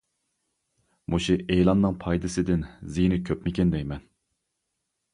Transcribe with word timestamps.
مۇشۇ 1.15 1.35
ئېلاننىڭ 1.57 1.99
پايدىسىدىن 2.05 2.67
زىيىنى 2.97 3.23
كوپمىكىن 3.31 3.79
دەيمەن. 3.79 4.07